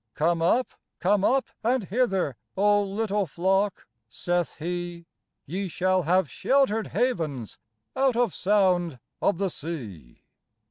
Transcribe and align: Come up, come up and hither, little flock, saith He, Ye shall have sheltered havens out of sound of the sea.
Come 0.15 0.41
up, 0.41 0.73
come 0.99 1.23
up 1.23 1.45
and 1.63 1.83
hither, 1.83 2.35
little 2.57 3.27
flock, 3.27 3.85
saith 4.09 4.55
He, 4.57 5.05
Ye 5.45 5.67
shall 5.67 6.01
have 6.01 6.27
sheltered 6.27 6.87
havens 6.87 7.59
out 7.95 8.15
of 8.15 8.33
sound 8.33 8.97
of 9.21 9.37
the 9.37 9.51
sea. 9.51 10.23